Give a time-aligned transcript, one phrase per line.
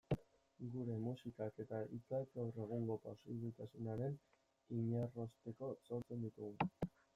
[0.75, 4.19] Gure musikak eta hitzak gaur egungo pasibotasunaren
[4.81, 6.71] inarrosteko sortzen ditugu.